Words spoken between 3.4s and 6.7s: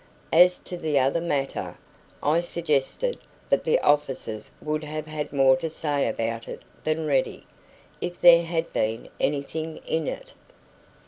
that the officers would have had more to say about it